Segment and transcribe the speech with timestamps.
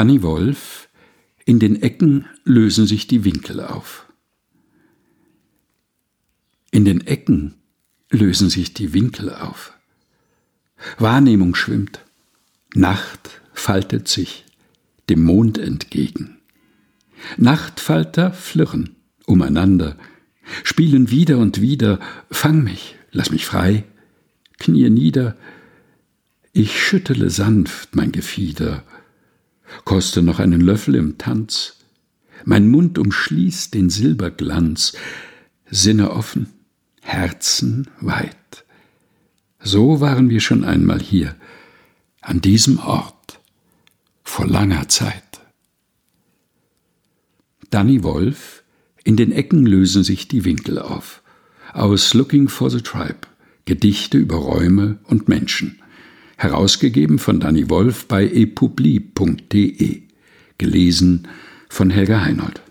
[0.00, 0.88] Danny Wolf
[1.44, 4.10] In den Ecken lösen sich die Winkel auf.
[6.70, 7.56] In den Ecken
[8.08, 9.74] lösen sich die Winkel auf.
[10.98, 12.00] Wahrnehmung schwimmt.
[12.74, 14.46] Nacht faltet sich
[15.10, 16.38] dem Mond entgegen.
[17.36, 18.96] Nachtfalter flirren
[19.26, 19.98] umeinander,
[20.64, 23.84] spielen wieder und wieder, fang mich, lass mich frei,
[24.58, 25.36] knie nieder,
[26.54, 28.82] ich schüttele sanft mein Gefieder,
[29.90, 31.74] koste noch einen Löffel im Tanz,
[32.44, 34.92] mein Mund umschließt den Silberglanz,
[35.68, 36.46] Sinne offen,
[37.00, 38.64] Herzen weit.
[39.60, 41.34] So waren wir schon einmal hier,
[42.20, 43.40] an diesem Ort,
[44.22, 45.40] vor langer Zeit.
[47.70, 48.62] Danny Wolf,
[49.02, 51.20] in den Ecken lösen sich die Winkel auf.
[51.72, 53.26] Aus Looking for the Tribe,
[53.64, 55.80] Gedichte über Räume und Menschen
[56.40, 60.02] herausgegeben von Danny Wolf bei epubli.de,
[60.56, 61.28] gelesen
[61.68, 62.62] von Helga Heinold.